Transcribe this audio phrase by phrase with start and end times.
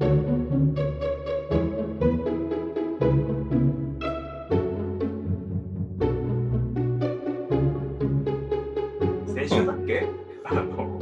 [0.00, 0.06] 先
[9.48, 10.06] 週だっけ？
[10.44, 11.00] あの、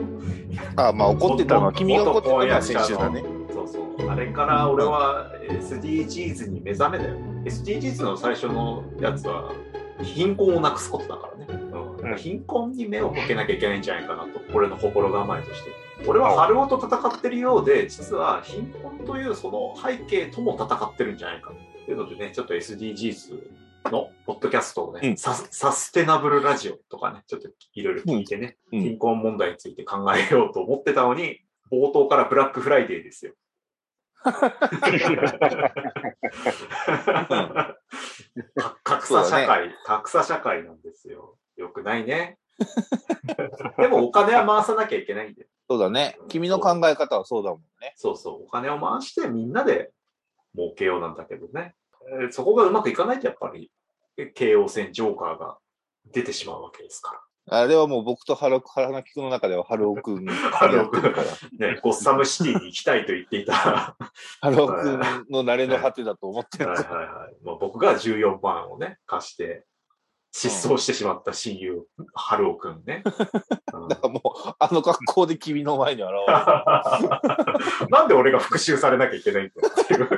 [0.77, 3.23] あ、まあ怒ってたのは、元君が怒ってたのは元先週だね。
[3.53, 4.09] そうそう。
[4.09, 7.17] あれから俺は SDGs に目覚めだよ。
[7.45, 9.53] SDGs の最初のやつは、
[10.03, 11.47] 貧困をなくすことだからね。
[11.51, 15.86] うんうん貧困に目を向けなきゃいけないんじゃないかなと、俺の心構えとして。
[16.09, 31.41] 俺は春尾と戦ってるようで、実は貧困というその背景とも戦ってるんじゃないかっていうのでね、ちょっと SDGs のポッドキャストをね、うんサスサステナブルラジオとかね、ちょっといろいろ聞いてね、うんうん貧困問題について考えようと思ってたのに、
[31.73, 33.33] 冒頭からブラックフライデーですよ。
[34.23, 34.33] か
[38.83, 41.37] 格差社会、格差社会なんですよ。
[41.57, 42.39] よくないね。
[43.79, 45.47] でもお金は回さなきゃいけないんで。
[45.69, 46.19] そうだね。
[46.29, 47.93] 君の考え方はそうだもんね。
[47.97, 49.91] そうそう、お金を回してみんなで
[50.55, 51.75] 儲けようなんだけどね。
[52.21, 53.71] えーそこがうまくいかないとやっぱり、
[54.17, 55.59] え京王線ジョーカーが
[56.13, 61.27] 出てしまうわけですかあれはもう僕と原原木君の中では春尾君がやってるから。
[61.59, 61.73] ら。
[61.75, 63.53] ね、ゴッサムシティに行きたいと言っていた。
[63.53, 63.97] は
[64.41, 67.45] 春尾君の慣れの果てだと思ってるいはいはい。
[67.45, 69.65] まあ、僕が14万をね、貸して、
[70.39, 73.03] 失踪してしまった親友、春尾くんね。
[73.73, 77.89] うんだからもう、あの格好で君の前に現れる。
[77.89, 80.09] なんで俺が復讐されなきゃいけないんだっていう。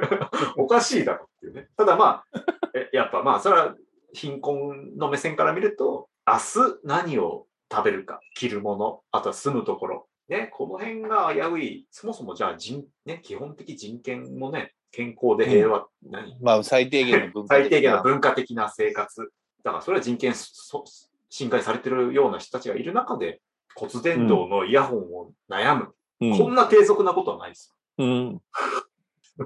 [0.59, 1.69] おかしいだろっていうね。
[1.77, 2.41] ただまあ、
[2.75, 3.77] えやっぱまあ、それは
[4.13, 10.09] 貧困の目線から見ると、明日何を食べるか、着るもの、あとは住むところ。
[10.29, 16.37] ね、この辺が危うい、そもそもじゃあ人、ね、基本的人権もね、健康で平和、何？
[16.41, 19.31] まあ、最低限の文化 最低限のな文化的な生活。
[19.69, 20.83] だからそれは人権そ
[21.29, 23.43] 侵害されてるような人たちがいる中で、
[23.75, 25.83] 骨伝導のイヤホンを悩む。
[26.21, 28.05] うんこんな低俗なことはないですよ。
[28.05, 28.43] うん。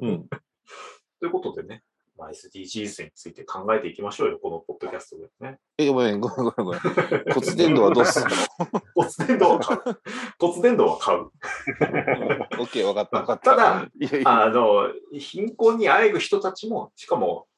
[0.00, 0.28] うん。
[1.20, 1.82] ということでね、
[2.16, 5.58] まあ、SDGs について考えていきましょうよ、このポッドキャストでね。
[5.76, 6.80] え、ごめん、ごめん、ごめん、ごめん。
[7.34, 8.36] 骨伝導はどうすんの？
[8.94, 9.82] 骨伝導は買う。
[10.38, 11.20] 骨伝導は買う。
[11.20, 13.50] オッケー、わかった、わかった。
[13.50, 17.48] ただ、いやいや、あの、貧困にあえぐ人たちも、しかも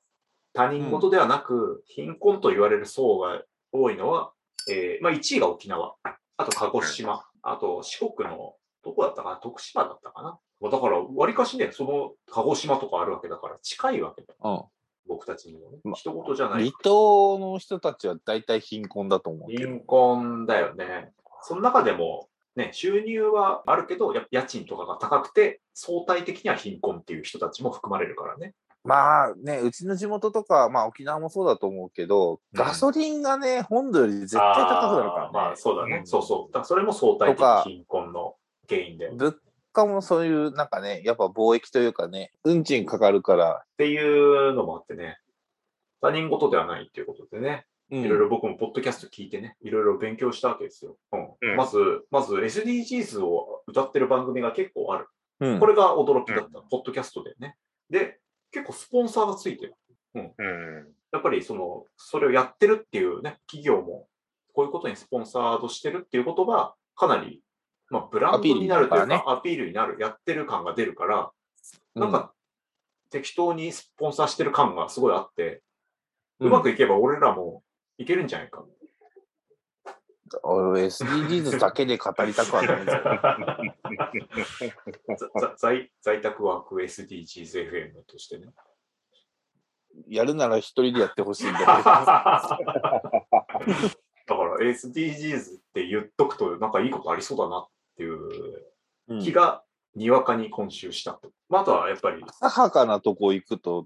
[0.55, 3.43] 他人事ではなく、貧困と言われる層が
[3.73, 4.33] 多いのは、
[4.71, 5.97] えーまあ1位が沖縄、
[6.37, 9.37] あと鹿児島、あと四国の、どこだったかな？
[9.37, 10.39] 徳島だったかな？
[10.61, 14.71] まあだから、わりかしね、その鹿児島とかあるわけだから、近いわけだよ。
[15.07, 15.79] 僕たちにもね。
[15.85, 16.53] ま一言じゃうん。
[16.53, 16.73] ない離。
[16.83, 19.51] 島の人たちは大体貧困だと思う。
[19.51, 21.13] 貧困だよね。
[21.43, 28.55] その中でも、ね、収入はあるけど、や家賃とかが高くて、相対的には貧困っていう人たちも含まれるからね。
[28.85, 35.31] まあね、うちの地元とか、まあ沖縄もそうだと思うけど、ガソリンがね、本土より絶対高くなるからね。
[35.33, 36.01] まあそうだね。
[36.03, 36.53] んそうそう。
[36.53, 38.35] だそれも相対的貧困の
[38.69, 39.09] 原因で。
[39.09, 39.37] っ物
[39.73, 45.19] 価もそういう、なんかね、やっぱ貿易というかね、運賃かかるから、ていうのもあってね、
[46.03, 50.97] 他人事ではないっていうことでね、うんいろいろ僕もポッドキャスト聞いてね、いろいろ勉強したわけですよ。
[51.13, 51.79] うんうんまず、
[52.11, 55.07] まず SDGs を歌ってる番組が結構ある。
[55.41, 56.61] うんこれが驚きだった。
[56.71, 57.57] ポッドキャストでね。
[57.91, 58.21] で、
[58.55, 59.75] 結構スポンサーがついてる。
[60.15, 60.95] うん。
[61.13, 64.07] やっぱりその、それをやってるっていうね、企業も、
[64.53, 67.43] こういうことにスポンサードしてるっていうことが、かなり、
[67.91, 71.33] まあ、ブランドになるというか、アピールになる、やってる感が出るから、
[71.97, 72.33] なんか、
[73.11, 75.63] 適当にスポンサーしてる感がすごいあって、
[76.39, 77.65] うまくいけば俺らも
[77.99, 78.61] いけるんじゃないか。
[78.63, 78.84] 俺
[80.31, 82.87] SDGs だけで語りたくはない
[85.57, 88.53] 在 在宅ワーク SDGs FM としてね。
[90.09, 92.59] やるなら一人でやってほしいんだ だか
[94.27, 99.21] ら SDGs って言っとくとなんかいいことありそうだなっていうけど。
[99.21, 99.63] 気が
[99.95, 101.31] にわかに今週したと。
[101.49, 103.85] まあ、あとはやっぱり、浅はかなとこ行くと、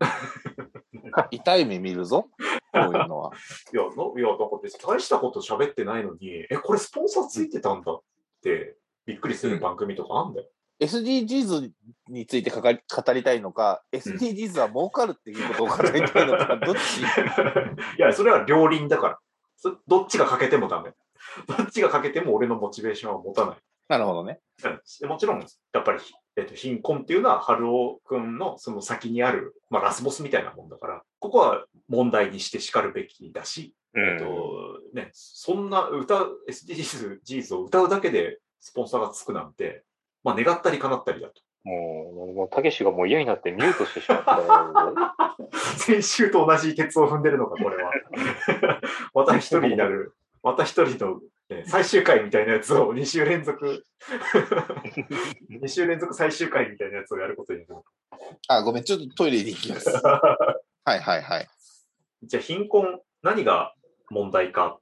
[1.30, 2.28] 痛い目見るぞ。
[2.72, 3.32] こういうのは。
[3.72, 8.00] いや、のいや、なんか別に大したこと喋ってないのに、え、これスポンサーついてたんだっ
[8.42, 10.48] て、びっくりする番組とかあんだよ。
[10.80, 11.72] SDGs
[12.08, 17.00] についてかかり語りたいのか、SDGs は儲かるっていうことを語りたいのか、どっち？
[17.98, 19.18] いや、それは両輪だから。
[19.56, 20.92] そどっちが欠けてもダメ。
[21.48, 23.56] どっちが欠けても俺のモチベーションは持たない。
[23.88, 24.40] なるほどね。
[24.64, 25.98] うんもちろん、やっぱり、
[26.38, 39.82] えっと、貧困っていうのは、春尾くんのその先にある、まあ、ラスボスみたいなもんだから、ここは問題にして叱るべきだし、うんえっと、ね、そんな歌う、SDGs を歌うだけでスポンサーがつくなんて、
[40.22, 41.40] まあ、願ったり叶ったりだと。
[41.64, 45.48] もう、もう、たけしがもう嫌になってミュートしてしまったよ。
[45.76, 47.92] 先週と同じ鉄を踏んでるのか、これは。
[49.12, 50.14] また一人になる、
[50.44, 51.20] また一人のね
[51.66, 53.84] 最終回みたいなやつを2週連続、
[55.50, 57.82] 2週連続最終回みたいなやつをやることになる。
[58.48, 59.88] あ、ごめん、ちょっとトイレに行きます。
[60.84, 61.48] はいはいはい。
[62.22, 63.74] じゃあ貧困、何が
[64.10, 64.78] 問題か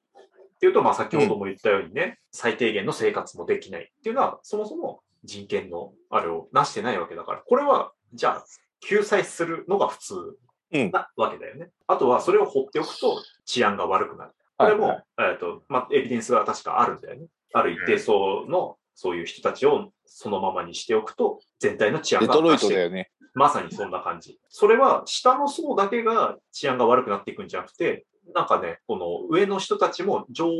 [0.57, 8.45] っていうと、まあ先ほども言ったようにね、最低限の生活もできないっていうのは、そもそも人権のあれをなしてないわけだから、これは、じゃあ、
[8.81, 10.39] 救済するのが普通
[10.73, 11.71] うんなわけだよね。
[11.87, 14.33] あとは、それを放っておくと治安が悪くなる。
[14.59, 17.27] これも、えっ、と、まあ、エビデンスが確かあるんだよね。
[17.53, 23.11] ある一定層の、そういう人たちをそのままにしておくと、全体の治安デトロイトだよね。
[23.35, 24.39] まさにそんな感じ。
[24.49, 30.51] それは下の層だけが治安が悪くなっていくんじゃなくて、なんかね、この上の人たちも上、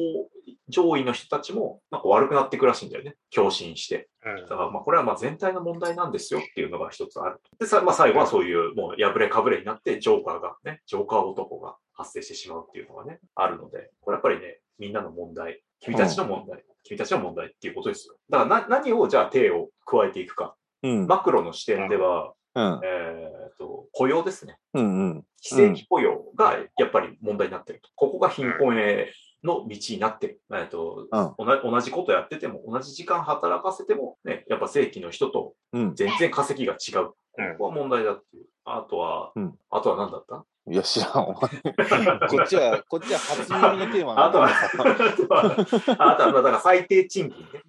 [0.69, 3.17] 上位の人たちもなんか悪くなっていくらしいんだよね。
[3.35, 4.09] 共振して。
[4.25, 7.41] うんだからまあこれはまあ全体の問題なんですよっていうのが一つある。
[7.59, 18.15] で、さまあ、最後はそういうもう破れかぶれになってジョーカーがね、ジョーカー男が発生してしまうっていうのがね、あるので、これやっぱりね、みんなの問題、君たちの問題、君たちの問題っていうことですよ。
[18.31, 20.55] だからな何をじゃあ手を加えていくか。
[20.83, 21.07] うん。
[21.07, 22.81] マクロの視点では、うん。
[22.85, 24.59] えー、と雇用ですね。
[24.75, 25.25] うんうん。
[25.41, 27.89] 非正規雇用がやっぱり問題になってると。
[27.97, 29.11] ここが貧困へ
[29.45, 30.41] の道になってる。
[30.53, 35.95] えーとうん同じ同じことやってても、同じ時間働かせても、ね、やっぱ正規の人とうん。
[35.95, 37.09] 全然稼ぎが違う。
[37.09, 38.47] こうんこは問題だっていう。
[38.65, 40.45] あとは、うんあとは何だった？
[40.69, 41.25] いや、知らん。
[41.25, 41.51] お前
[42.29, 44.55] こっちは、こっちは初耳のテーマあとは、だ
[46.13, 47.63] あとは、だから最低賃金ね。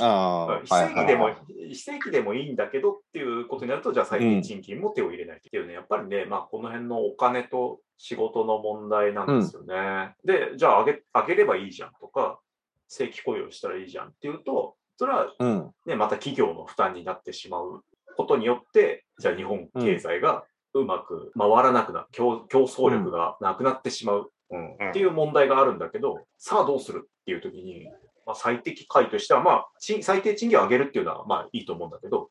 [0.00, 1.36] ああ、非正規でも、はい
[1.68, 10.14] 非正規でもいいんだけどっていうことになると、じゃあ最低賃金も手を入れないっていうね、やっぱりね、まあこの辺のお金と仕事の問題なんですよね。
[10.24, 12.40] で、じゃあ上げ、上げればいいじゃんとか、
[12.88, 15.70] 正規雇用したらいいじゃんっていうと、それはうん。
[15.86, 17.82] ね、また企業の負担になってしまう
[18.16, 27.88] ことによって、じゃあ日本経済がうまく回らなくなる、競競争力がなくなってしまう、うんうんっていう問題があるんだけど、さあどうするっていう時に、
[28.26, 32.30] まあ、最適解としては、まあ、賃最低賃金を上げるっていうのはまあいいと思うんだけど、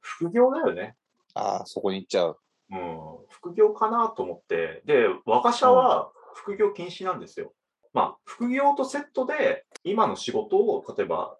[0.00, 0.94] 副業だよね。
[1.34, 2.38] ああ、そこに行っちゃう。
[2.70, 3.00] うん、
[3.30, 7.52] 副業かなと思って、で、我が社は副業禁止なんですよ。
[7.92, 11.36] まあ、副業とセットで、今の仕事を、例えば、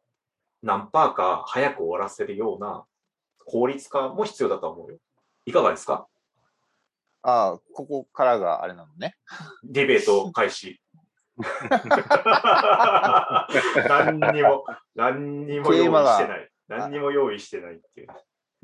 [0.62, 2.84] 何パーか早く終わらせるような
[3.44, 4.98] 効率化も必要だと思うよ。
[5.44, 6.06] いかがですか？
[7.28, 9.16] ああ、ここからがあれなのね。
[9.64, 10.80] ディベート開始。
[13.88, 14.64] 何にも、
[14.94, 16.48] 何にも用意してない。
[16.68, 18.08] 何にも用意してないっていう。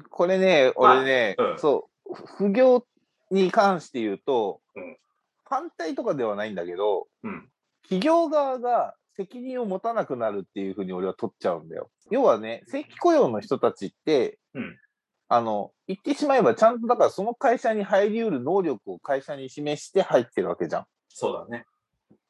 [0.09, 2.87] これね、まあ俺ね、うんそう、副業
[3.33, 4.97] に関して言うと、うん
[5.45, 7.47] 反対とかではないんだけど、うん。
[7.83, 11.91] 企業側が責任を持たなくなるっていうふうに俺は取っちゃうんだよ。
[12.11, 14.79] 要はね、正規雇用の人たちって、うん
[15.33, 20.85] あの、言ってしまえばちゃんとだからその会社に入り得る能力を会社に示して入ってるわけじゃん。
[21.09, 21.65] そうだね。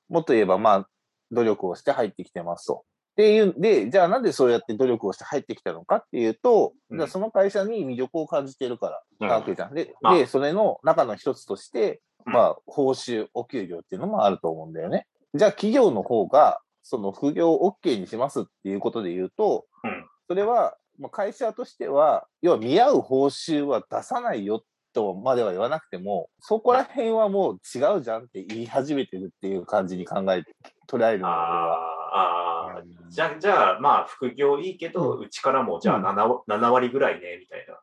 [0.08, 0.88] もっと言えば、まあ、
[1.32, 2.84] 努力をして入ってきてますと。
[2.84, 9.74] っていうんで、じゃあなんでそうやって努力をして入ってきたのかっていうと、うんじゃあその会社に魅力を感じてるからなわけじゃん。
[9.74, 15.08] で、まあで、それの中の一つとして、うんまあ、報酬、お給料っていうのもあると思うんだよね。
[15.34, 30.54] じゃあ企業の方が、その副業を OK にしますっていうことで言うと、うんそれは、まあ、会社としては、要は見合う報酬は出さないよとまでは言わなくても、そこら辺はもう違うじゃんって言い始めてるっていう感じに考えて、
[30.88, 31.34] 捉えるのは。
[31.34, 37.78] あ、ああ、うんじゃあ、じゃあ、まあ、副業いいけど、うちからも、じゃあうん 7, 7割ぐらいね、みたいな。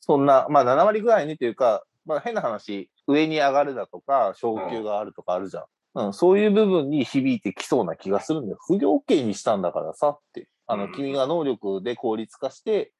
[0.00, 5.64] そんな、まあ7割ぐらいにというか、まあ変な話、上に上がるだとか、昇給があるとかあるじゃん。
[5.94, 8.58] うん、そういう部分に響いてきそうな気がするんだよ。
[8.60, 10.48] 副業 OK にしたんだからさって。
[10.68, 12.92] あの、うん君が能力で効率化して、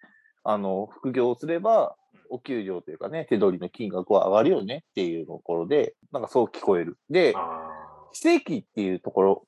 [0.42, 1.94] あの、副業をすれば、
[2.30, 6.98] お給料というかね、手取りの金額は上がるよねっていうところで、なんかそう聞こえる。
[7.08, 7.70] で、あ
[8.12, 9.46] 非正規っていうところ、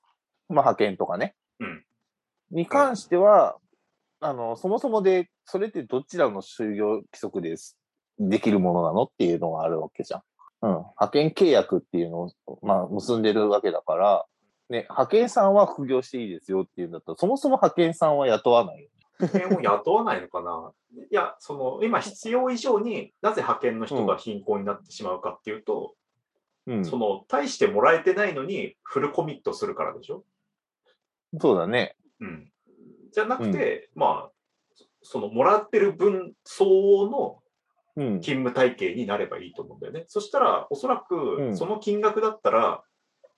[0.49, 1.85] まあ派遣とかね、うん
[2.51, 3.57] に関しては、
[4.21, 7.79] あの、そもそもで、それってどちらの就業規則です、
[8.19, 10.23] できるものなのっていうのがあるわけじゃん。
[10.63, 10.71] うん。
[10.71, 12.31] 派遣契約っていうのを、
[12.63, 14.27] まあ、結んでるわけだから、
[14.71, 20.73] ね、派遣さんは副業していいですよっていうんだったら、そもそも派遣さんは雇わない派遣を雇わないのかな？
[21.11, 25.95] いや、その、今必要以上になぜ派遣の人が貧困になってしまうかっていうと、
[26.67, 26.85] うん。
[26.85, 30.25] その、大してもらえてないのにフルコミットするからでしょ？
[31.39, 31.97] そうだね。
[32.21, 32.53] うん。
[33.13, 37.43] じゃなくて、まあ、その、もらってる分相応の
[37.97, 38.21] うん。
[38.21, 40.05] 勤務体系になればいいと思うんだよね。
[40.07, 42.85] そしたら、おそらうく、んその金額だったら、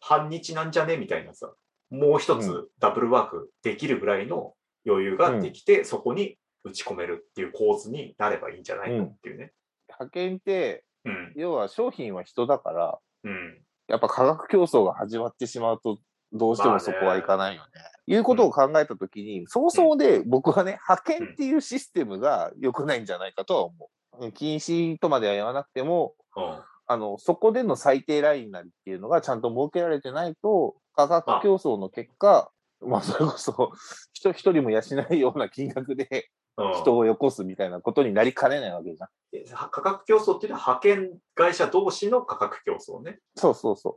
[0.05, 0.97] 半日なんじゃね？
[0.97, 1.53] みたいなさ、
[1.91, 4.55] もう一うつダブルワークできるぐらいの
[4.85, 9.53] 余裕ができて、そこに打ち込めるっていう構図になればいいんじゃないかっていうね。
[9.89, 11.33] 派遣って、うん。
[11.37, 13.63] 要は商品は人だから、うん。
[13.87, 15.99] やっぱ価格競争が始まってしまうと、
[16.33, 17.69] どうしてもそこはいかないよね。
[18.07, 23.91] いうことを考えたときに、そもそもで僕はね、派遣っていうシステムが良くないんじゃないかとは思
[24.21, 24.33] う。
[24.33, 26.59] 禁止とまでは言わなくても、うん。
[26.87, 33.73] あの、そこでの最低ラインなりっていうのがちゃんと設けられてないと、価格競争の結果、まあ、それこそ、
[34.13, 39.09] 人一人も養うような金額でうん人をよこすみたいなことになりかねないわけじゃん。
[39.31, 43.21] で価格競争っていうのは派遣会社同士の価格競争ね。
[43.37, 43.97] そうそうそう。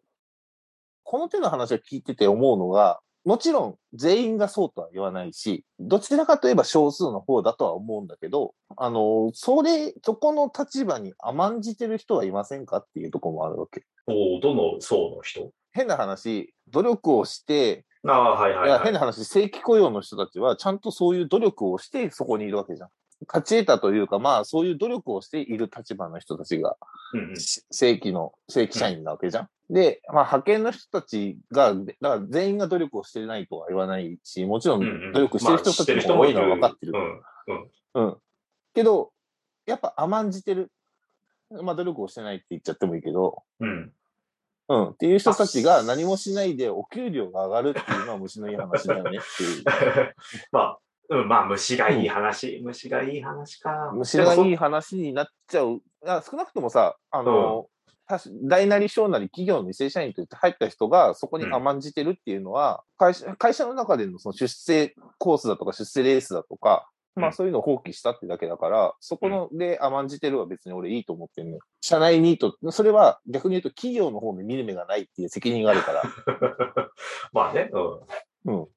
[1.04, 13.84] この手の話を聞いてて思うのが、もちろん全員がそうとは言わないし、どちらかといえば少数の方だとは思うんだけど、あの、それ、そこの立場に甘んじてる人はいませんかっていうところもあるわけ。
[14.08, 15.52] おどの層の人？
[15.74, 18.84] 変な話、努力をして、ああ、はいはいい、や、はい。
[18.84, 22.90] 変な話、正規雇用の人たちはちゃんとそういう努力をしてそこにいるわけじゃん。
[23.28, 26.78] 勝ち得たというか、まあ、そういう努力をしている立場の人たちが、
[27.14, 29.50] うんうんし正規の、正規社員なわけじゃん。
[29.70, 36.94] で、まあ、派遣の人たちが、だから全員が努力をしてないとは言わないし、もちろん努力してる人たちも多いのは分かってる。
[37.96, 38.18] うん。
[38.74, 39.12] けど、
[39.66, 40.72] やっぱ甘んじてる。
[41.50, 43.70] まあ、努力をしてないって言っちゃってもいいけど、うん。
[43.70, 43.94] うん。
[44.68, 44.90] うん。
[44.90, 49.64] っていう人たちが何もしないでお給料が上がるっていうのは虫のいい話だよねっていう。
[50.52, 53.92] まあ、うん、まあ、虫がいい話、虫がいい話か。
[53.94, 54.52] 虫がいい。
[54.54, 55.82] い話になっちゃう。
[56.04, 57.68] 少なくともさ、あの、
[58.08, 71.62] たし大なり小なり企業の正社員として入った人がそこに甘んじてるっていうのは、会社会社の中でのその出世コースだとか出世レースだとか、まうんあそういうのを放棄したってだけだから、そこので甘んじてるは別に俺いいと思ってるのよ。
[71.82, 76.04] 社内ニート、それは逆に言うと企業の方に見る目がないっていう責任があるから、
[77.34, 78.68] まあね、ううん。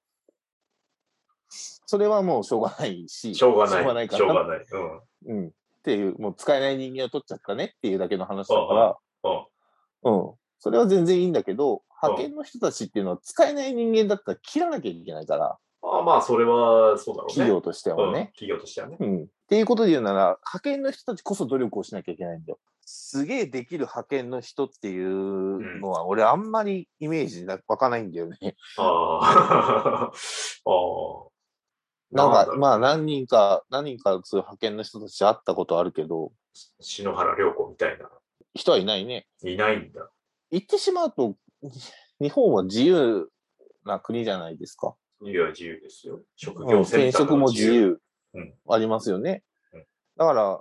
[1.89, 3.35] それはもうしょうがないし、ん。
[3.35, 3.73] しょうがない。
[3.73, 4.67] しょうがないからしょうがない。
[5.25, 5.39] うん。
[5.39, 5.47] うん。
[5.49, 5.51] っ
[5.83, 8.97] ていう、もう使えない人間を取っちゃったねっていうだけの話だから、
[10.05, 10.27] うん。
[10.27, 10.35] うん。
[10.59, 17.35] それは全然いいんだけど、派遣の人たちっていうのは使えない人間だったら切らなきゃいけないから、あまあ、それは、そうだろうね。
[17.35, 18.33] 企業としてうんはね。
[18.35, 18.99] 企業としてはね。
[19.01, 19.23] うん。
[19.23, 22.59] っていうことで言うなら、派遣の人たちこそ努力をしなきゃいけないんだよ。
[22.85, 28.57] すげえできる派遣の人っていうのは、俺あんまりイメージな湧かないんだよね。
[28.77, 30.11] あ あ。
[30.11, 31.38] ああ。
[32.11, 36.33] なんか、まあ何人か、何人かそういう派遣の人たち会ったことあるけど、
[36.81, 38.09] 篠原涼子みたいな。
[38.55, 39.27] 人はいないね。
[39.43, 40.11] いないんだ。
[40.51, 41.37] 言ってしまうと、
[42.21, 43.31] 日本は自由
[43.85, 44.97] な国じゃないですか。
[45.23, 46.23] いや、自由ですよ。
[46.37, 48.01] 職うん業選択転職も自由
[48.35, 49.43] うんありますよね。
[49.73, 49.87] うん
[50.17, 50.61] だから、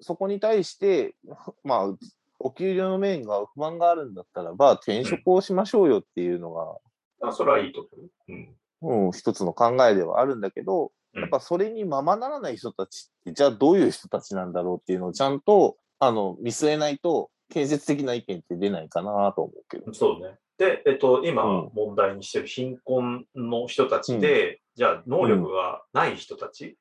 [0.00, 1.16] そこに対して、
[1.64, 1.96] まあ、
[2.38, 6.76] お給料の面が不満があるんだったらば、転職をしましょうよっていうのが、
[7.22, 8.10] あ、それはいいと思う。
[8.28, 8.56] うん。
[8.82, 11.20] うん、一つの考えではあるんだけど、うん。
[11.22, 19.92] やっぱそれにままならない人たちって、じゃあどういう人たちなんだろうっていうのをちゃんと、あの、見据えないと、建設的な意見って出ないかなと思うけど。
[19.94, 20.38] そうね。
[20.58, 21.70] で、えっと、今うん。
[21.74, 26.76] 問題にしてる貧困の人たちで、じゃあ能力がない人たち、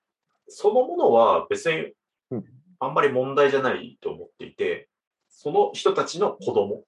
[0.47, 1.93] そのものは別に
[2.31, 2.45] うん。
[2.79, 4.89] あんまり問題じゃないと思っていて、
[5.29, 6.83] その人たちの子供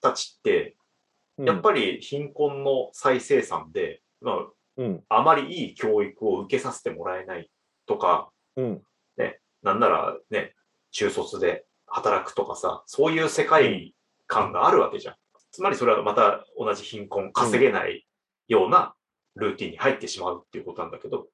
[0.00, 0.76] たちって、
[1.38, 4.38] やっぱり貧困の再生産で、ま
[4.76, 7.50] り、うん、あ、あまりいい教育を受けさせてもらえない
[7.86, 8.82] とか、うん、
[9.62, 10.54] なんならね、
[10.90, 13.94] 中卒で働くとかさ、そういう世界
[14.26, 15.14] 観があるわけじゃん。
[15.52, 18.06] つまりそれはまた同じ貧困、稼げない
[18.48, 18.94] ような
[19.36, 21.28] ルーティンに入ってしまうっていうことなんだけど、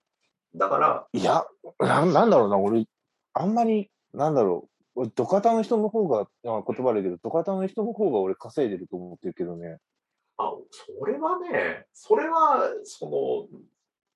[0.55, 1.45] だから、いや、
[1.79, 2.85] ななんだろうな、俺、
[3.33, 9.79] あんまり、なんだろう、俺、土方の人の方が、あ言葉で言うけど、土方の人の方が俺稼いでると思ってるけどね。
[10.39, 13.61] あ、それはね、それは、その、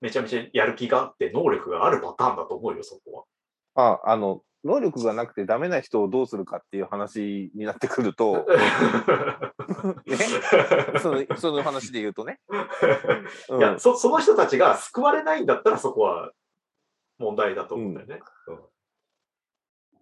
[0.00, 3.26] めちゃめちゃやる気があって能力があるパターンだと思うよ、そこ
[3.75, 8.45] あ、あの、能力がなくてダメな人をどうするかっていう話になってくると、は。
[10.07, 10.17] ね、
[11.00, 12.41] そのその話で言うとね。
[13.50, 16.31] うんいや、そ、その人たちが救われないんだったらそこは
[17.19, 18.21] 問題だと思うんだよね。
[18.47, 18.61] うん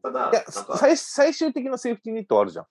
[0.03, 2.67] ただ、最最終的なセーフティーネットはあるじゃん。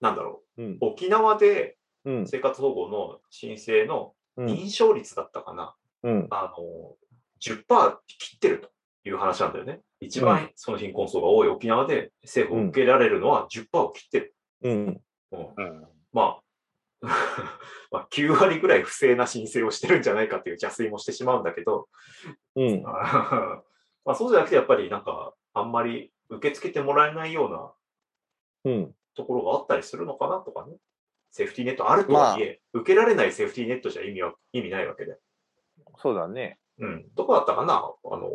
[0.00, 0.78] なんだろうんう。。
[0.80, 2.26] 沖縄でうん。
[2.26, 4.46] 生活保護の申請のうん。
[4.46, 5.74] 認証率だったかな。
[6.02, 6.26] うん。
[6.30, 6.96] あの、
[7.40, 8.70] 10%切ってると
[9.08, 9.80] いう話なんだよね。
[10.00, 14.34] 一番その貧困層が多い沖縄で政府を受けられるのは10%を切ってる。
[14.62, 15.00] うん。
[15.32, 15.86] うんうん。
[16.12, 16.42] まあ、
[17.90, 21.88] まあ、9割ぐらい不正な申請をしてるんじゃないかっていう邪推もしてしまうんだけど、
[22.56, 22.82] うん。
[24.04, 28.94] まあそうじゃなくて、やっぱりなんか、あんまり受け付けてもらえないようなうん。
[29.14, 30.76] ところがあったりするのかなとかね。
[31.32, 35.16] セーフティーネットあるとはいえ、受けられないセーフティーネットじゃ意味は、意味ないわけで。
[35.98, 36.58] そうだね。
[36.78, 37.06] うん。
[37.14, 37.74] どこだったかな？
[37.74, 38.30] あの、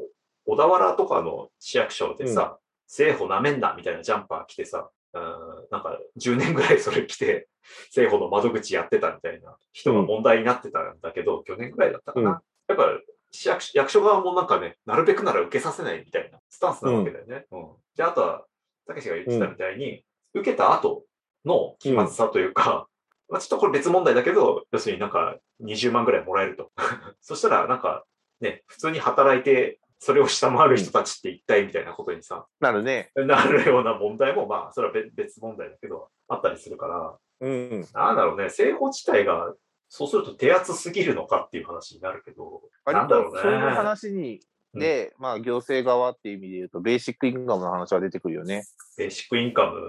[0.45, 7.47] 小田原とかの市役所でさ、政府を舐めんなみたいなジャンパー着てさ、うんなんか10年ぐらいそれ来て、
[7.89, 12.29] 政府の窓口やってたみたいな人が問題になってたんだけど、去年ぐらいだったかな。
[12.29, 12.37] うん
[12.67, 12.83] やっぱ
[13.31, 17.45] 市役所役所側もなんかね、なるべくなら受けさせないみたいなスタンスなわけだよね。
[17.51, 17.67] うん。
[17.95, 18.45] で、あとは、
[18.85, 21.03] たけしが言ってたみたいに、受けた後
[21.47, 22.87] の期末さというか、
[23.29, 26.71] まあちょっとこれ別問題だけど、要するになんか20万ぐらいもらえると。
[27.21, 28.05] そしたらなんか
[28.41, 33.11] ね、普通に働いて、それを下回る人たちって一体みたいなことにさ、なるね。
[33.15, 37.85] なるような問題も、まあ、それは別別問題だけど、あったりするから、うん。
[37.93, 39.53] なんだろうね、政法自体が、
[39.89, 43.37] そうすると手厚すぎるのかっていう話になるけど、なん割だろうね。
[43.37, 44.39] とそういう話に、
[44.73, 48.65] で、まあ行政側っていう意味で言うと、ベーシックインカムの話は出てくるよね。
[48.97, 49.79] ベーシックインカム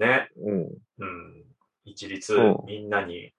[0.00, 0.60] ね、うん。
[0.62, 1.44] うん、
[1.84, 3.32] 一律うんみんなに、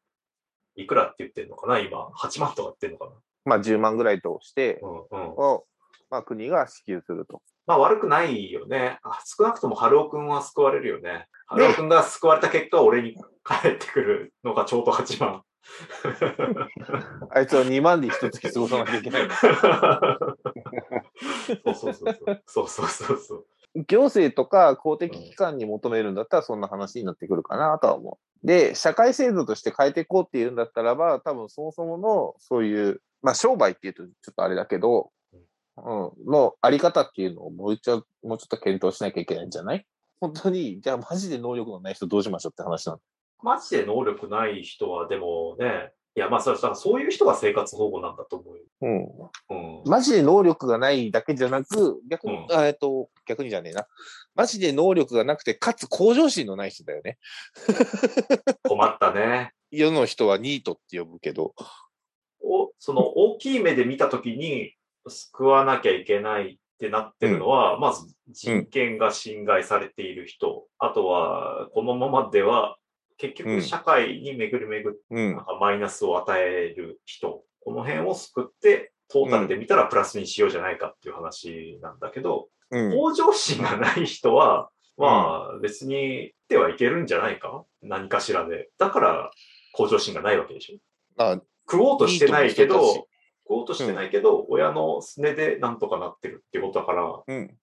[0.76, 1.80] いくらって言ってんのかな？
[1.80, 3.12] 今、8万とか言ってんのか
[3.44, 5.30] まあ10万ぐらいとして、なうんうん。
[5.32, 5.66] を、
[6.10, 7.42] まあ国が支給すると。
[7.66, 9.00] まあ悪くないよね。
[9.04, 11.28] あ少なくとも春尾くんは救われるよね。
[11.48, 15.44] 春尾くんが救われた結果、俺に返ってくるのがちょうど8万。
[17.30, 19.28] あいつは2万で一月過ごさなきゃいけない。
[21.64, 22.44] そ うそうそうそう。
[22.46, 23.46] そうそうそうそう。
[23.88, 28.48] 行政とか公的機関に求めるんだったらそんな話になってくるかなとは思う。
[28.48, 35.12] で、社会制度として変えていこうっていうんだったらば、多分そもそものそういう、まあ商売っていうとちょっとあれだけど、
[35.78, 39.86] うん、のあり方っていうのをもう一度、もうちょっと検討しなきゃいけないんじゃない？
[40.20, 43.00] 本当に、じゃあマジで能力のない人どうしましょうって話なの。
[43.42, 48.64] マジで能力ない人は、でもね、いや、まあ、そそういう人が生活保護なんだと思うよ。
[48.82, 49.80] うん。
[49.80, 49.90] うん。
[49.90, 53.88] マジで能力がないだけじゃなく、逆に、うんあえっと、逆にじゃねえな。
[54.36, 57.18] マジで能力がなくて、かつ向上心のない人だよね。
[58.68, 59.54] 困ったね。
[59.72, 61.54] 世の人はニートって呼ぶけど。
[62.44, 64.74] おその大きい目で見たときに、
[65.08, 72.78] 救わなきゃいけないってなってるのは、まず人権が侵害されている人、あとは、このままでは、
[73.30, 75.46] 結うん局社会に巡り巡ってうんなん。
[75.46, 82.92] かマイナスを与える人、この辺を救って、トータルで見たらプラスにしようじゃないかっていう話なんだけど、うん。
[82.94, 87.66] 向上心がない人は、まあ別に手はいけるんじゃないか？
[87.82, 88.70] 何かしらで。
[88.78, 89.32] だから
[89.74, 91.24] 向上心がないわけでしょ？
[91.24, 93.08] あ、食おうとしてないけど、いいと思う人たち
[93.48, 97.58] 食おうとしてないけど、親のすねでなんとかなってるってことだから、うん。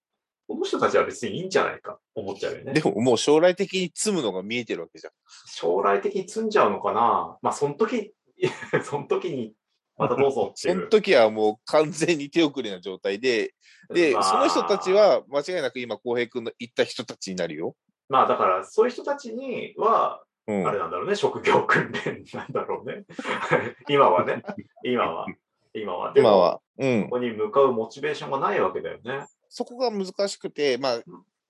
[0.48, 2.80] この人たちは別にいいんじゃないか思っちゃうよねで。
[2.82, 5.12] ももう将来的に積むのが見えてるわけじゃん。
[5.46, 8.14] 将来的に積んじゃうのかなまあその時、
[8.82, 9.52] その時に
[9.98, 10.72] またどうぞってい。
[10.72, 13.54] そうの時はもう完全に手遅れな状態で、
[13.92, 17.76] で、まあその人たち、は間違いなく今、浩平君の言った人たちになるよ。
[18.08, 20.66] まあだからそういう人たちには、うん。
[20.66, 23.04] あれなんだろうね、職業訓練なんだろうね。
[23.90, 24.42] 今はね、
[24.82, 25.26] 今は。
[25.74, 26.14] 今は。
[26.16, 26.60] 今は。
[26.78, 27.10] うんこ。
[27.10, 29.26] こに向かうモチベーションがないわけだよね。
[29.48, 31.02] そこが難しくて、まあ、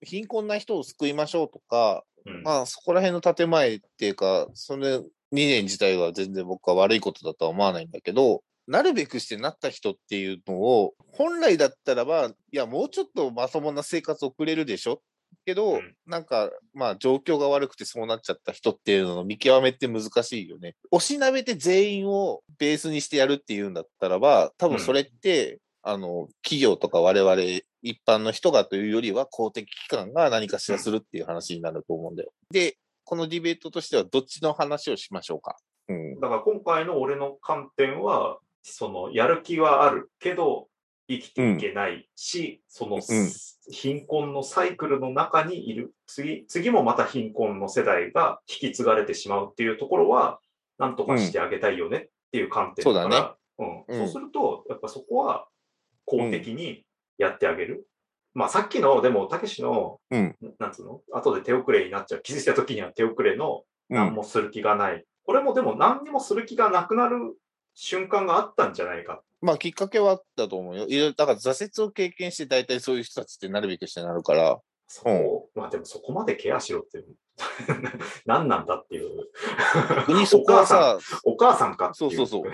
[0.02, 2.42] 貧困な人を救いましょうとか、うん。
[2.42, 15.00] まあ、そこら辺の建前っていうか、その2年自体は全然僕は悪いことだとは思わないんだけど、なるべくしてなった人っていうのを、本来だったらば、いや、もうちょっとまともな生活を送れるでしょ？
[15.44, 20.74] けど、うんなんか、まあ、状況が悪くてそうなっちゃった人っていうのの見極めって難しいよね。
[20.90, 27.34] おしなべて全員をベースにしてやるっていうんだったらば、多分それって、あの、企業とか我々
[27.82, 32.32] 一般の人がというよりは公的機関が何かしらするっていう話になると思うんだよ。
[32.50, 35.56] で、このディベートとしてはどっちの話をしましょうか？
[35.88, 36.20] うん。
[36.20, 40.68] だから今回の俺の観点は、その、やる気はあるけど、
[41.08, 43.00] 生きていけないし、その、
[43.70, 50.40] 貧困のサイクルの中にいる、次、次もまた貧困の世代が引き継がれてしまうっていうところは、
[50.76, 54.00] なんとかしてあげたいよねっていう観点だから、そうだうん。
[54.00, 54.06] うん。
[54.06, 55.48] そうすると、やっぱそこは
[56.08, 56.84] 公的に
[57.18, 57.86] やってあげる。
[58.34, 61.00] まあさっきの、でも、たけしの、うんなんつうの？
[61.12, 62.22] 後で手遅れになっちゃう。
[62.22, 65.04] 気づいた時には手遅れの何もする気がない。
[65.24, 67.36] これもでも何にもする気がなくなる
[67.74, 69.22] 瞬間があったんじゃないか。
[69.40, 70.86] まあ、きっかけはあったと思うよ。
[70.88, 74.58] いろだから挫折を経験して大体そういう人たちってなるべくしてなるから。
[74.88, 77.04] そこ、まあでもそこまでケアしろって、
[78.26, 79.28] 何なんだっていう。
[79.96, 82.10] 逆にそこはさ、お母さんかっていう。
[82.16, 82.52] そうそうそう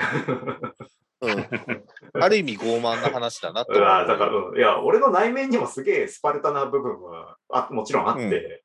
[1.27, 1.85] うん。
[2.23, 4.57] ある意味傲慢な話だなとだから、うん。
[4.57, 8.65] いや、俺の内面にもすげえスパルタな部分はあもちろんあって、うんうん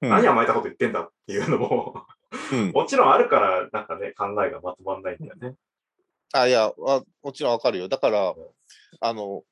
[0.00, 2.06] 何甘えたこと言ってんだっていうのも、
[2.52, 2.70] うん。
[2.72, 5.56] もちろんあるから、なんかね、考えがまとまんないんだよね。
[6.32, 7.88] あ、いや、あもちろんわかるよ。
[7.88, 8.34] だから、
[9.00, 9.42] あの、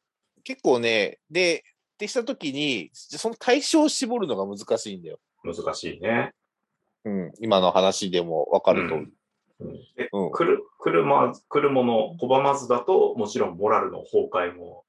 [0.45, 1.65] 結構ね、で、
[1.97, 5.19] ってしたときに、その対象を絞るのが難しいんだよ。
[5.43, 6.33] 難しいね。
[7.05, 7.33] うん。
[7.41, 8.95] 今の話でもわかると。
[8.95, 9.13] うん
[9.97, 10.31] えうん。
[10.33, 14.85] 来る、車、来るもの拒まずだと、もちろんモラルの崩壊も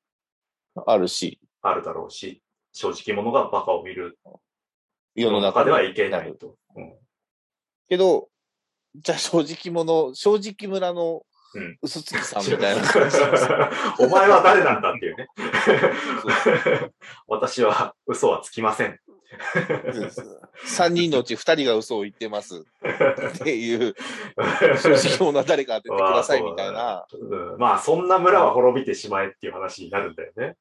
[0.86, 1.40] あるし。
[1.62, 4.18] あるだろうし、正直者がバカを見る
[5.16, 6.56] 世の中ではいけないと。
[6.76, 6.94] うん
[7.90, 8.28] けど、
[8.96, 11.24] じゃあ正直者、正直村の
[11.56, 12.84] うん嘘つきさんみたいな
[14.00, 15.28] お前は誰なんだっていうね。
[17.28, 19.00] 私は嘘はつきません。
[20.66, 22.64] 3人のうち2人が嘘を言ってます。
[22.64, 23.96] っていう、
[24.82, 27.06] 正直者は誰か当ててくださいみたいな。
[27.14, 27.58] うん。
[27.58, 30.56] まあ、そんな村は滅びてしまえっていう話になるんだよね。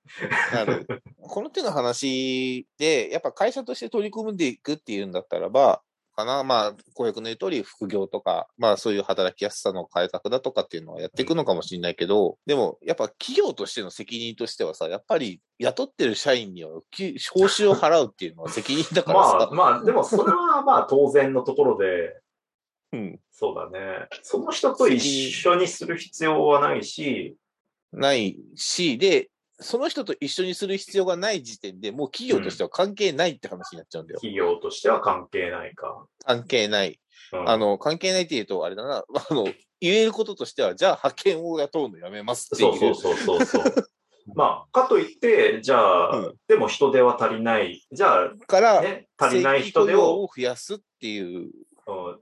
[0.53, 0.87] なる。
[1.23, 5.83] この手の話で、やっぱ会社として取り組んでいくっていうんだったらば、
[6.17, 6.43] かな。
[6.43, 22.21] まあ、小平君の言う通り、副業とか、まあそういう働きやすさの改革だとかっていうのはやっていくのかもしれないけど、でも、やっぱ企業としての責任としてはさ、やっぱり雇ってる社員にはき報酬を払うっていうのは責任だからまあさ。、まあ、でもそれはまあ当然のところで、
[22.93, 23.21] うん。
[23.31, 24.09] そうだね。
[24.23, 27.37] その人と一緒にする必要はないし、
[27.93, 34.21] ないし、で、その人と一緒にする必要がない時点でもう企業としては関係ないって話になっちゃうんだよ。
[34.21, 36.07] 企業としては関係ないか。
[36.25, 37.01] 関係ない。
[37.33, 39.45] うんあの、関係ないって言うと、あれだな、あの、
[39.81, 42.79] 言えることとしては、じゃあ派遣を雇うのやめますっていう。
[42.79, 43.89] そうそうそうそうそう。
[44.35, 47.85] まあ、かといって、じゃあ、うんでも人手は足りない。
[47.91, 51.39] じゃからあ、、ね、足りない人手を増やすっていう。
[51.39, 51.53] うん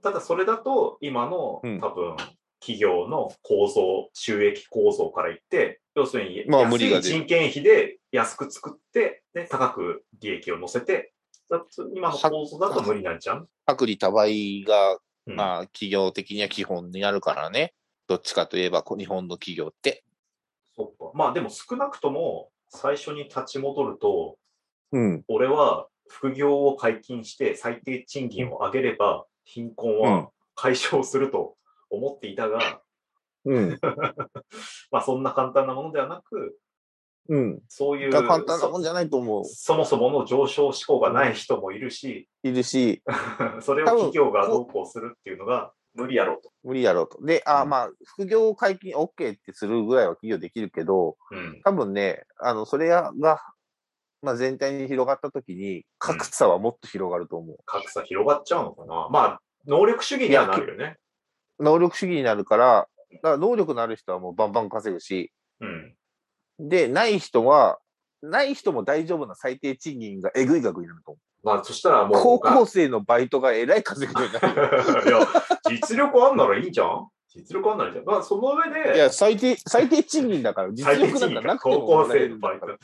[0.03, 2.15] ただそれだと、今の、うん多分、
[2.65, 11.13] 企業の構造、収益構造から言って、要するに、まあ無理が人件費で安く作って、ね、高く利益を乗せて、
[11.95, 14.97] 今の構造だと無理なんじゃん、薄利多売が、
[15.27, 17.75] うんまあ、企業的には基本になるからね。
[18.07, 20.03] どっちかといえば、こ日本の企業って。
[20.75, 21.11] そっか。
[21.13, 24.37] まあでも少なくとも、最初に立ち戻ると、
[24.91, 25.23] うん。
[25.27, 31.55] 俺は副業を解禁して最低賃金を上げれば、貧困うんは解消すると
[31.89, 32.81] 思っていたが、
[33.45, 33.79] うん。
[34.91, 36.57] まあそんな簡単なものではなく、
[37.27, 37.59] うん。
[37.67, 39.45] そういう、簡単なもんじゃないと思う。
[39.45, 43.01] そそもそもの上昇志向がない人もいるし、いるし、
[43.61, 46.51] それを企業がどうこうするっていうのが無理やろうと。
[46.63, 47.23] 無理やろうと。
[47.25, 51.61] で、あうんまあ、副業解禁 OK ってするぐらいは企業できるけど、うん。
[51.63, 53.11] 多分ね、あの、それが、
[54.21, 57.57] まあ、全体に広がったときに、格差はもっと広がると思う。
[57.65, 59.09] 格差広がっちゃうのかな。
[59.09, 60.97] まあ、能力主義にはなるよね。
[61.59, 65.95] 能力主義になるから、だから能力のある人はもうバンバン稼ぐし、うん。
[66.59, 67.79] で、ない人は、
[68.21, 72.07] ない人も大丈夫な最低賃金がえぐい額になると思まあ、そしたらう。
[72.07, 74.55] もう、高校生のバイトがえらい稼ぐようになる。
[75.07, 75.27] いや、
[75.69, 77.07] 実力あんならいいんじゃん？
[77.27, 78.05] 実力あんならいいじゃん？
[78.05, 82.67] まあ、その上で、いや、最低、最低賃金だから、 実力なんかかなくても高校生のバイト。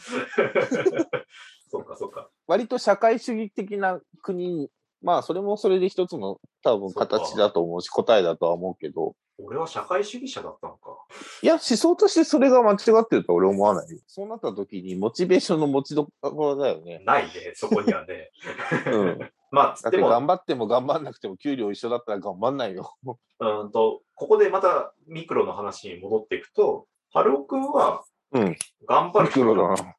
[1.70, 2.30] そうか、そうか。
[2.48, 4.70] 割と社会主義的な国に、
[5.02, 10.98] まあ、それもそれで一つの多分形だと思うし、答えだとは思うけど、俺は社会主義者だったのか。
[11.42, 14.00] いや、思想としてそれが間違ってるとは俺思わないよ。
[14.08, 17.02] そうなった時に、モチベーションの持ちどころだよね。
[17.06, 18.32] ないね、そこにはね。
[18.92, 19.20] うん。
[19.20, 22.94] だ まあ、でも、頑張っても頑張んなくても給料一緒だったら頑張んないよ。
[23.40, 28.58] うんと、ここでまたミクロの話に戻っていくと、春尾くんはうん。
[28.88, 29.96] 頑張る人ミクロだな。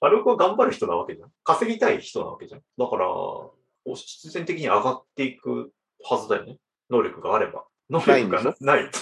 [0.00, 1.30] 春尾くんは頑張る人なわけじゃん。
[1.42, 2.60] 稼ぎたい人なわけじゃん。
[2.78, 3.57] だから、お
[3.94, 5.72] 必然的に上がっていく
[6.04, 6.58] はずだよね。
[6.90, 7.64] 能力があれば。
[7.90, 8.90] 能力がなない。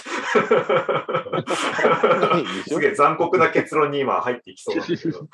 [2.67, 5.27] すげえ残酷な結論に今入っていきそうなんだけど。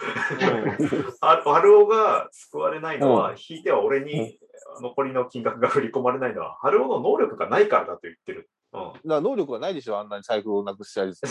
[1.22, 4.40] あ春尾が救われないのは、引いては俺に
[4.82, 8.50] 残りの金額が振り込まれないのは、春尾の能力がないからだと言ってる。
[8.74, 10.00] うんだ能力がないでしょ？
[10.00, 11.14] あんなに財布をなくしたり。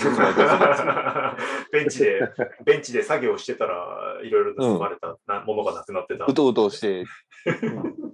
[1.72, 2.20] ベンチで、
[2.64, 6.26] ベンチで作業してたら、いろいろ盗まれた、なものがなくなってた。
[6.26, 7.04] うとうとして、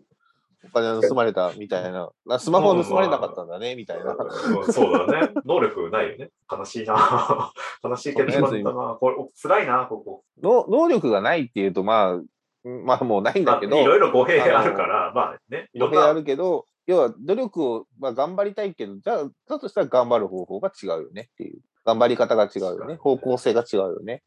[0.71, 2.11] お金盗まれたみたいな。
[2.29, 4.15] あスマホは盗まれなかったんだね、みたいな。
[4.15, 5.33] うんそうだね。
[5.45, 6.31] 能力ないよね。
[6.51, 7.53] 悲しいな。
[7.83, 8.97] 悲しいけど。
[9.01, 10.25] これ、辛いな、ここ。
[10.43, 12.21] の能力がないっていうと、まあ、
[12.65, 21.61] まあもうないんだけど、まあいろいろ語弊あるから、まあね、語弊あな、るけど、要は努力を、まあ、頑張りたいけど、じゃあ、だとしたら頑張る方法が違うよねっていう。
[21.85, 22.97] 頑張り方が違うよね。
[22.97, 24.23] 方向性が違うよね。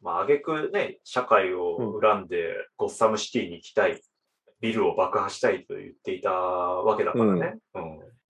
[0.00, 4.00] まあ、あげくね、社会を恨んで、ゴッサムシティに行きたい、
[4.64, 7.58] ビルを爆破したいと言っていたわけだからね。
[7.74, 7.82] うん。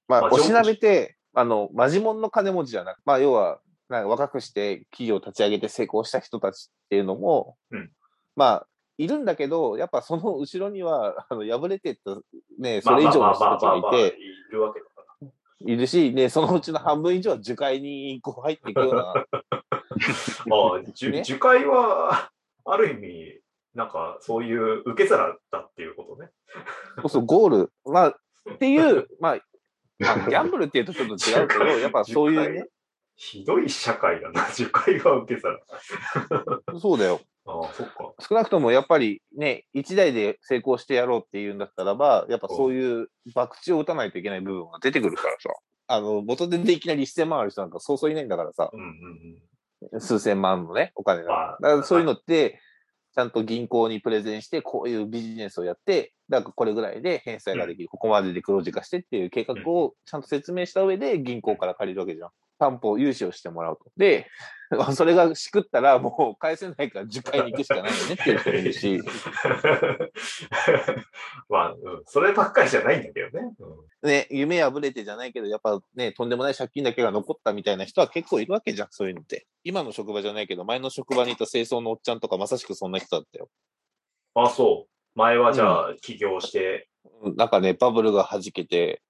[0.08, 7.90] まあ、まあおしなべて、あの、マジモンの金持ちじゃなく、まあ、要は、なんか若くして企業を立ち上げて成功した人たちっていうのも、うん
[8.34, 8.66] まあ、
[8.98, 12.16] いるんだけど、やっぱその後ろには、あの、破れてった、
[12.58, 14.16] ね、まあそれ以上の人まあたちがいまあまあまあいて、
[14.50, 14.92] るわけだか
[15.22, 15.28] ら。
[15.72, 19.14] いるし、ね、そのうちの半分以上は樹海にこう入っていくような、
[20.46, 22.30] まあ、樹海は、
[22.64, 23.43] ある意味、
[23.74, 26.30] なんか、そういう受け皿だっていうことね。
[26.98, 29.38] そうそう、ゴール、まあ、っていう、まあ、
[29.98, 32.66] まあ、ギャンブルっていうとちょっと違うけど、 やっぱそういうね、
[33.16, 35.58] ひどい社会だな、樹海は受け皿。
[36.80, 37.20] そうだよ。
[37.46, 38.14] ああ、そっか。
[38.20, 45.50] 少なくともやっぱりね、一台で成功してやろうっていうんだったらば、やっぱそういう博打を打たないといけない部分が出てくるからさ。
[45.86, 48.88] あの、元手でいきなり1000万ある人なんかそうそういないんだからさ、うんうん
[49.92, 50.00] うん。
[50.00, 51.28] 数千万のね、お金が。
[51.28, 52.58] まあだからそういうのって、
[53.14, 62.30] ちゃんと銀行にプレゼンして、こういうビジネスをやって、だからこれぐらいで返済ができる、ここまでで黒字化してっていう計画をちゃんと説明した上で銀行から借りるわけじゃん。
[62.64, 63.92] 担保、融資をしてもらうと。
[63.98, 64.26] で、
[64.96, 68.98] それがしくったらもう返せないから10回に行くしかないよねっていう人もいるし、
[71.50, 73.54] まあ、うん、そればっかりじゃないんだけどね。
[73.58, 73.74] うん
[74.08, 79.46] ね、夢破れてじゃないけど、やっぱね、とんでもない借金だけが残ったみたいな人は結構いるわけじゃん、そういうのって。
[79.62, 83.48] 今の職場じゃないけど、前の職場にいた清掃のおっちゃんとかまさしくそんな人だったよ。
[84.34, 84.90] あ、そう。
[85.14, 86.93] 前はじゃあ、起業して、うん
[87.36, 89.02] なんかね、バブルが弾けて、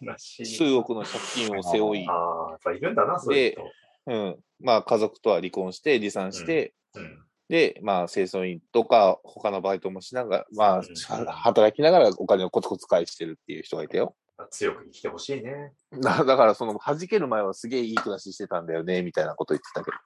[0.00, 0.46] 悲しい。
[0.46, 2.12] 数億の借金を背負い、あ
[2.48, 3.62] あ、やっぱいるんだな、そういう人。
[4.06, 4.38] うん。
[4.60, 14.14] まあ家族とは離婚して、離散して、うんで、まあ清掃員とか他のバイトもしながら、まあうんは働きながらお金をコツコツ返してるっていう人がいたよ。
[14.50, 15.72] 強く生きてほしいね。
[16.00, 19.96] だだからその弾ける前はすげえいい暮らししてたんだよね、みたいなこと言ってたけど。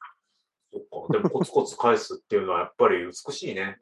[0.72, 1.12] そっか。
[1.12, 3.78] でもコツコツ返すっていうのはやっぱり美しいね。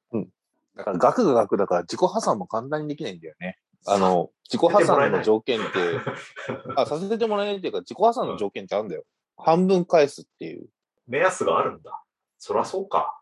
[0.76, 3.58] だから額が額だから自己破産も簡単にできないんだよね。
[3.86, 5.68] あの、自己破産の条件って、
[6.76, 9.04] あ、させてもらえないっていうか、自己破産の条件ってあるんだよ。
[9.36, 10.68] 半分返すっていう。
[11.06, 12.02] 目安があるんだ。
[12.38, 13.20] そらそうか。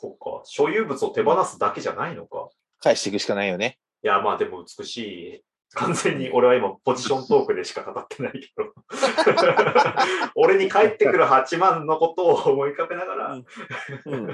[0.00, 0.42] そっか。
[0.44, 2.48] 所有物を手放すだけじゃないのか。
[2.80, 3.78] 返していくしかないよね。
[4.02, 5.44] いや、まあでも美しい。
[5.74, 8.72] 完全に俺は今ポジショントークでしか語ってないけど。
[10.36, 13.34] 俺に返ってくる8万のことを思い浮かべながら、
[14.06, 14.26] うん。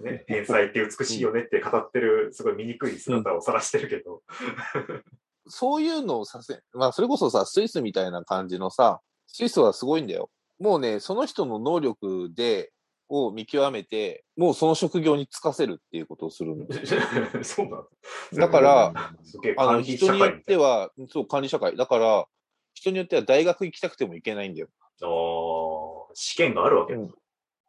[0.00, 4.22] ね、返済って美しいよねって語ってる、すごい醜い姿を晒してるけど。
[5.48, 10.30] そういうのをさせ、まあ、それこそさ、スイスみたいな感じのさ、スイスはすごいんだよ。
[10.58, 12.72] もうね、その人の能力で、
[13.08, 16.82] を見極めて、もうその職業に就かせるっていうことをするんだよ。
[17.44, 17.68] そう
[18.38, 18.92] だから、
[19.56, 20.40] あの、人によっ。
[20.42, 21.76] ては、そう、管理社会。
[21.76, 22.26] だから、
[22.74, 24.68] 人によっては大学行きたくても行けないんだよ。
[25.02, 26.94] あー試験があるわけ？
[26.94, 27.00] だ。
[27.00, 27.14] うん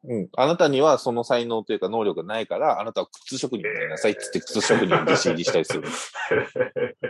[0.09, 0.29] うん。
[0.37, 5.83] あなたにはその才能というか能力がないから、あなたは靴職人になりなさいっつって靴職人に弟子入りしたりする。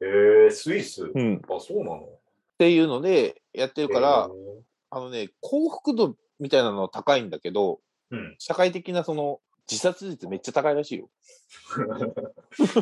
[0.00, 1.04] えー、スイス？
[1.14, 1.36] うん。
[1.36, 2.08] っあ、そうなの？
[2.58, 8.34] ていうので、やってるから、えあのね、幸福度みたいなのは高いんだけど、ーうん。
[8.38, 11.08] 社会的なその、自殺率めっちゃ高いらしいよ。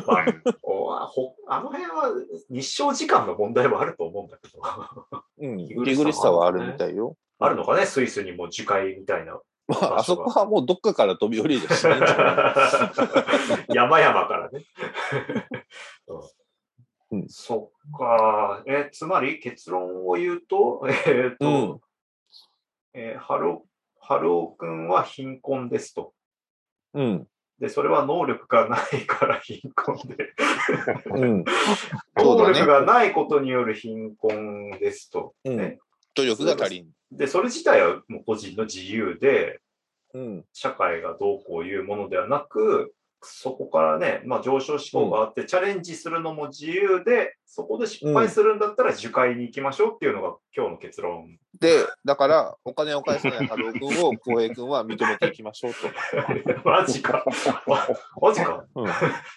[0.05, 1.11] まあ
[1.47, 2.11] あの辺は
[2.49, 4.61] 日照時間の問題はあると思うんだけど。
[5.39, 5.59] うん。
[5.61, 7.15] 息息苦しさはあるみたいよ。
[7.39, 9.39] あるのかね、スイスにも樹海みたいな。
[9.67, 12.53] まあ、あそこはもうどっかから飛び降りるしないんじゃな
[13.71, 13.73] い？
[13.75, 14.65] 山々からね。
[16.07, 16.19] う
[17.15, 18.63] うんん、そっか。
[18.67, 21.79] え、つまり結論を言うと、えっ、と、うん
[22.93, 23.65] えー、ハロ
[23.99, 26.13] ハロー君は貧困ですと。
[26.93, 27.27] うん。
[27.59, 30.33] で、それは能力がないから 貧困で。
[31.05, 31.45] うん。
[32.17, 35.33] 能力がないことによる貧困ですと。
[35.45, 35.79] うんね。
[36.15, 36.91] 努力が足りん。
[37.11, 39.61] で、それ自体はもう個人の自由で、
[40.13, 40.45] うん。
[40.51, 51.37] 社会がどうこういうものではなく、そこからね、まあ上昇志向があって、チャレンジするのも自由で、そこで失敗するんだったら樹海に行きましょうっていうのが今日の結論。
[51.59, 55.79] で、だから、お金を返せないハロー君を、浩平君は認めていきましょうと。
[56.67, 57.23] マジか。
[57.67, 57.87] ま
[58.19, 58.65] マジか。
[58.75, 58.87] うん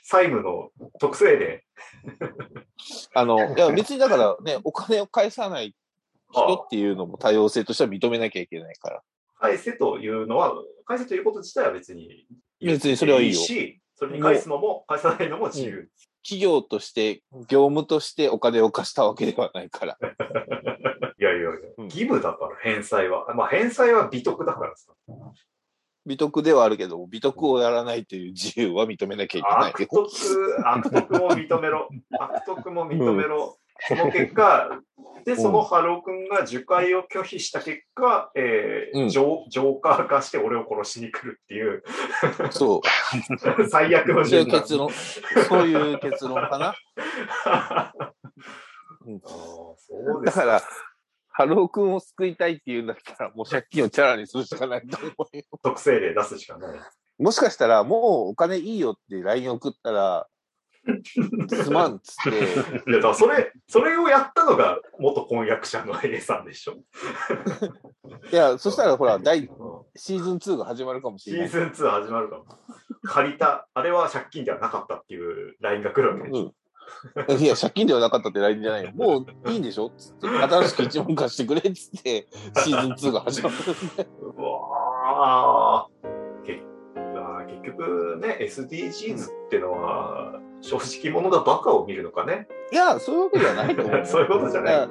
[0.03, 1.65] 債務の徳政で。
[3.15, 5.75] あの、いや、別にだからね、お金を返さない
[6.33, 9.03] 人っていうのも多様性としては認めなきゃいけないから。
[9.39, 10.55] 返せというのは、
[10.87, 12.27] 返せということ自体は別に
[12.61, 15.89] 別にそれはいいよし、それに返すのも、返さないのも自由。
[16.23, 19.99] 企業として、業務としてお金を貸したわけではないから。
[21.19, 23.33] いやいやいや、うん義務だから、返済は。
[23.35, 24.93] まあ、返済は美徳だからさ。
[26.05, 29.67] 美徳ではあるけど、美徳をやらないという自由は認めなきゃいけないよ。
[29.69, 31.89] 悪徳、悪徳も認めろ。
[32.19, 33.59] 悪徳も認めろ。
[33.81, 34.81] その結果、
[35.25, 41.83] で、そのハロー君が樹海を拒否した結果、えーうんジョージョーカー化して俺を殺しに来るっていう、
[42.51, 42.81] そう。
[43.69, 44.47] 最悪のそういう。
[44.47, 46.75] 結論、そういう結論かな。
[49.19, 49.77] そ
[50.21, 50.63] うですだから、
[51.31, 55.43] ハロー君を救いたいっていうんだったら、もう借金をチャラにするしかないと思うよ。
[55.63, 56.81] 徳政令出すしかない。
[57.19, 60.27] もしかしたら、もうお金いいよって LINE 送ったら、
[61.49, 66.75] すまんっつって、 いや、だそれ、それをやったのが元婚約者の A さんでしょ。
[68.33, 71.49] いや、そしたらほら、第、うんシーズン2が始まるかもしれない。
[71.49, 72.45] シーズン2始まるかも。
[73.03, 76.55] 借りた、あれは借金ではなかったっていう LINE が来るわけでしょ。
[77.29, 77.41] うん。
[77.41, 78.93] いや、借金ではなかったって LINE じゃないよ。
[78.95, 82.29] もういいんでしょつって、新しく1万貸してくれっつって、
[82.63, 83.55] シーズン2が始まる。
[84.21, 85.97] うわー
[87.47, 92.49] 結局ね、SDGs ってのは、正直者がバカを見るのかね。
[92.73, 94.05] いや、そういうわけではないと思うよ。
[94.07, 94.89] そういうことじゃないや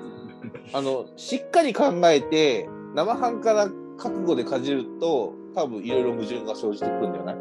[0.74, 7.36] あの、しっかり考えて、生半可な覚悟でかじると、多分いろいろ矛盾が生じてくるんじゃない？